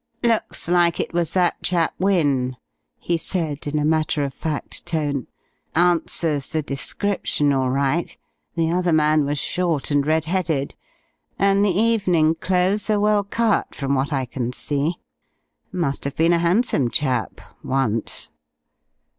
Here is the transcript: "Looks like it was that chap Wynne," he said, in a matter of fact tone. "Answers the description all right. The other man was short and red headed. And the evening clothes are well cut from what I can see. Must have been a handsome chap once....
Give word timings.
"Looks 0.23 0.67
like 0.67 0.99
it 0.99 1.13
was 1.13 1.29
that 1.33 1.61
chap 1.61 1.93
Wynne," 1.99 2.57
he 2.97 3.19
said, 3.19 3.67
in 3.67 3.77
a 3.77 3.85
matter 3.85 4.23
of 4.23 4.33
fact 4.33 4.83
tone. 4.87 5.27
"Answers 5.75 6.47
the 6.47 6.63
description 6.63 7.53
all 7.53 7.69
right. 7.69 8.17
The 8.55 8.71
other 8.71 8.93
man 8.93 9.25
was 9.25 9.37
short 9.37 9.91
and 9.91 10.03
red 10.03 10.25
headed. 10.25 10.73
And 11.37 11.63
the 11.63 11.69
evening 11.77 12.33
clothes 12.33 12.89
are 12.89 12.99
well 12.99 13.23
cut 13.23 13.75
from 13.75 13.93
what 13.93 14.11
I 14.11 14.25
can 14.25 14.53
see. 14.53 14.95
Must 15.71 16.03
have 16.05 16.15
been 16.15 16.33
a 16.33 16.39
handsome 16.39 16.89
chap 16.89 17.39
once.... 17.63 18.31